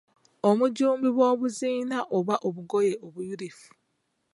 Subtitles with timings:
[0.49, 3.69] Omujjumbi bw'obuziina oba obugoye obuyulifu.